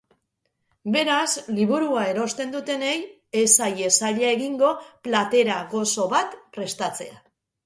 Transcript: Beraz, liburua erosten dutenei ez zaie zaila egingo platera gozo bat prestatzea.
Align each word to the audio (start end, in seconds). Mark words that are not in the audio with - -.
Beraz, 0.93 1.33
liburua 1.57 2.05
erosten 2.13 2.55
dutenei 2.55 2.95
ez 3.43 3.45
zaie 3.57 3.93
zaila 4.01 4.33
egingo 4.39 4.73
platera 5.09 5.61
gozo 5.77 6.09
bat 6.17 6.37
prestatzea. 6.59 7.25